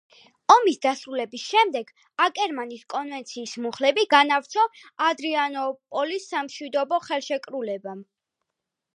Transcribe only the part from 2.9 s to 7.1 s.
კონვენციის მუხლები განავრცო ადრიანოპოლის სამშვიდობო